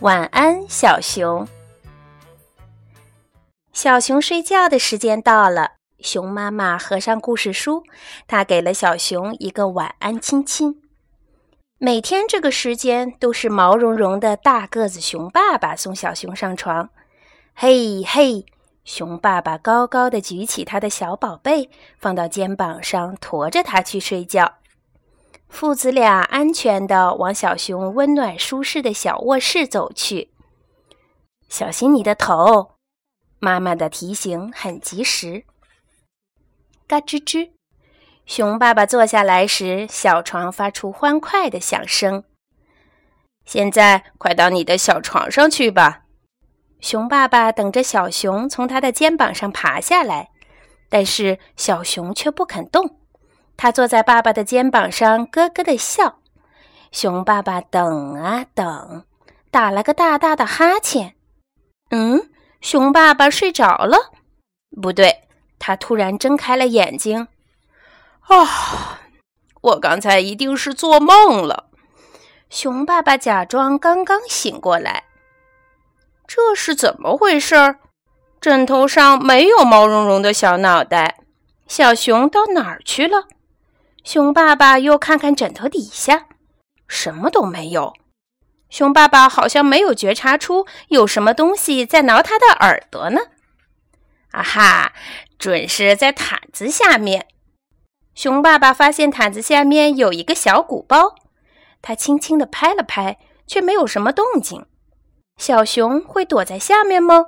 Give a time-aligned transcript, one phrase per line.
[0.00, 1.46] 晚安，小熊。
[3.74, 7.82] 小熊睡觉的时间到了，熊妈妈合上故事书，
[8.26, 10.80] 她给了小熊一个晚安亲亲。
[11.76, 16.88] 每天这个时间都是毛茸茸的大个子熊爸爸送小熊上床。
[17.54, 18.46] 嘿嘿，
[18.84, 24.59] 熊爸爸高高的举起他的小宝贝，放到肩膀上，驮着他去睡觉。
[25.50, 30.30] 父子俩安全地往小熊温暖舒适的小卧室走去。
[31.48, 32.76] 小心你的头！
[33.40, 35.44] 妈妈的提醒很及时。
[36.86, 37.50] 嘎吱吱，
[38.24, 42.24] 熊爸爸坐下来时，小床发出欢快的响声。
[43.44, 46.04] 现在快到你的小床上去吧。
[46.80, 50.30] 熊爸爸等着小熊从他的肩膀上爬下来，
[50.88, 52.99] 但是小熊却不肯动。
[53.60, 56.20] 他坐在爸爸的肩膀上，咯咯的笑。
[56.92, 59.04] 熊爸爸等啊等，
[59.50, 61.14] 打了个大大的哈欠。
[61.90, 62.30] 嗯，
[62.62, 64.12] 熊爸爸睡着了？
[64.80, 67.28] 不对，他突然睁开了眼睛。
[68.28, 69.00] 啊，
[69.60, 71.66] 我刚才一定是做梦了。
[72.48, 75.04] 熊爸爸假装刚刚醒过来。
[76.26, 77.76] 这是怎么回事？
[78.40, 81.18] 枕头上没有毛茸茸的小脑袋，
[81.66, 83.26] 小熊到哪儿去了？
[84.02, 86.26] 熊爸爸又看看枕头底下，
[86.88, 87.94] 什么都没有。
[88.68, 93.20] 熊爸爸好像没有觉察出有什么东西在挠他的耳朵呢。
[94.30, 94.92] 啊哈，
[95.38, 97.26] 准是在毯子下面。
[98.14, 101.16] 熊爸爸发现毯子下面有一个小鼓包，
[101.82, 104.66] 他轻轻地拍了拍，却没有什么动静。
[105.36, 107.26] 小熊会躲在下面吗？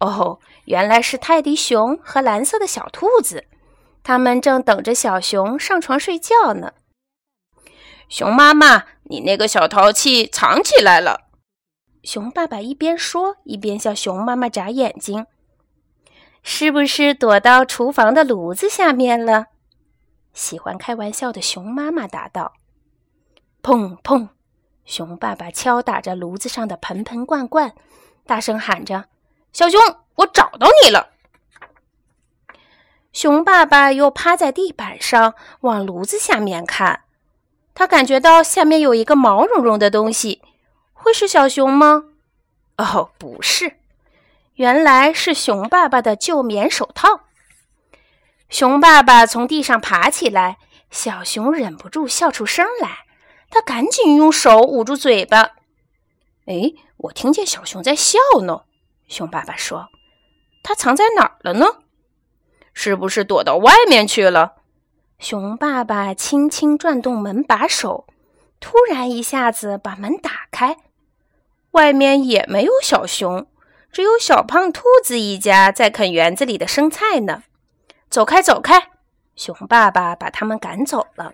[0.00, 3.46] 哦，原来是泰迪熊和蓝色的小兔子。
[4.06, 6.74] 他们正等着小熊上床睡觉呢。
[8.08, 11.22] 熊妈妈，你那个小淘气藏起来了。
[12.04, 15.26] 熊爸爸一边说，一边向熊妈妈眨眼睛。
[16.44, 19.46] 是不是躲到厨房的炉子下面了？
[20.32, 22.52] 喜欢开玩笑的熊妈妈答道。
[23.60, 24.28] 砰砰，
[24.84, 27.74] 熊爸爸敲打着炉子上的盆盆罐罐，
[28.24, 29.06] 大声喊着
[29.52, 29.80] ：“小熊，
[30.14, 31.14] 我找到你了！”
[33.16, 37.04] 熊爸爸又趴在地板上往炉子下面看，
[37.72, 40.42] 他感觉到下面有一个毛茸茸的东西，
[40.92, 42.04] 会是小熊吗？
[42.76, 43.78] 哦，不是，
[44.56, 47.22] 原来是熊爸爸的旧棉手套。
[48.50, 50.58] 熊爸爸从地上爬起来，
[50.90, 53.06] 小熊忍不住笑出声来，
[53.48, 55.52] 他赶紧用手捂住嘴巴。
[56.44, 58.64] 哎，我听见小熊在笑呢。
[59.08, 59.88] 熊爸爸说
[60.62, 61.78] ：“它藏在哪儿了呢？”
[62.78, 64.56] 是不是躲到外面去了？
[65.18, 68.06] 熊爸爸轻轻转动门把手，
[68.60, 70.76] 突然一下子把门打开，
[71.70, 73.46] 外面也没有小熊，
[73.90, 77.44] 只有小胖兔子一家在啃园子里的生菜呢。
[78.10, 78.90] 走开，走开！
[79.34, 81.32] 熊爸爸把他们赶走了。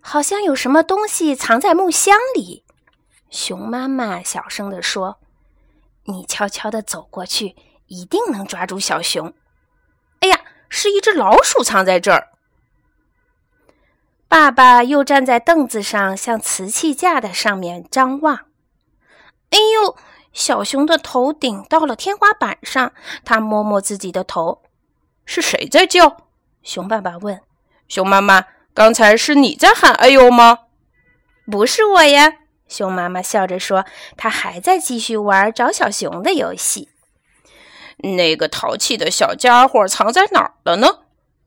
[0.00, 2.62] 好像有什么东西藏在木箱里，
[3.30, 5.18] 熊妈妈小声地说
[6.06, 7.56] ：“你悄悄地走过去，
[7.88, 9.34] 一定能抓住小熊。”
[10.20, 12.28] 哎呀，是一只老鼠藏在这儿。
[14.28, 18.46] 爸爸又站在凳子上，向瓷器架的上面张望。
[19.50, 19.96] 哎呦，
[20.32, 22.92] 小熊的头顶到了天花板上，
[23.24, 24.62] 他摸摸自己的头。
[25.24, 26.16] 是谁在叫？
[26.62, 27.40] 熊爸爸问。
[27.86, 30.58] 熊妈妈，刚才是你在喊“哎呦”吗？
[31.50, 32.32] 不是我呀，
[32.66, 33.84] 熊妈妈笑着说。
[34.16, 36.90] 她还在继续玩找小熊的游戏。
[37.98, 41.00] 那个淘气的小家伙藏在哪儿了呢？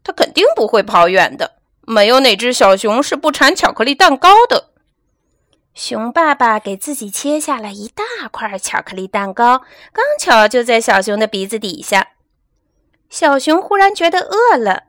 [0.03, 1.57] 他肯定不会跑远的。
[1.81, 4.69] 没有哪只小熊是不馋巧克力蛋糕的。
[5.73, 9.63] 熊爸爸给自己切下了一大块巧克力蛋糕，
[9.93, 12.09] 刚巧就在小熊的鼻子底下。
[13.09, 14.83] 小熊忽然觉得饿了。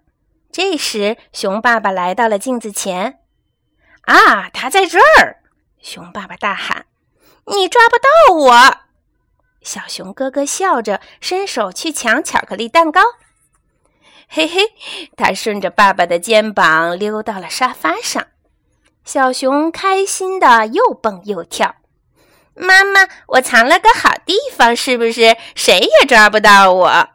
[0.52, 3.20] 这时，熊爸爸来到了镜子前。
[4.02, 5.42] “啊，它在这儿！”
[5.80, 6.86] 熊爸爸大喊
[7.46, 8.80] ，“你抓不到我！”
[9.62, 13.00] 小熊咯咯笑着，伸手去抢巧克力蛋糕。
[14.28, 14.72] 嘿嘿，
[15.16, 18.26] 它顺着爸爸的肩膀溜到了沙发上。
[19.04, 21.74] 小熊开心的又蹦又跳。
[22.54, 27.08] 妈妈，我藏了个好地方，是不是谁也抓不到我？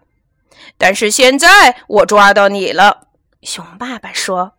[0.77, 3.07] 但是现在我抓到你了，
[3.41, 4.53] 熊爸爸说。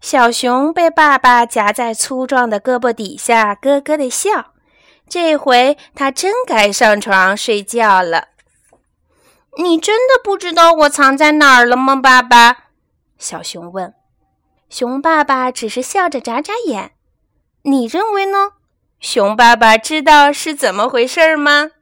[0.00, 4.51] 小熊被爸爸夹在粗壮的胳膊底下，咯咯的笑。
[5.12, 8.28] 这回他真该上床睡觉了。
[9.58, 12.68] 你真的不知道我藏在哪儿了吗，爸爸？
[13.18, 13.92] 小熊问。
[14.70, 16.92] 熊爸爸只是笑着眨眨眼。
[17.64, 18.52] 你认为呢？
[19.00, 21.72] 熊爸爸知道是怎么回事吗？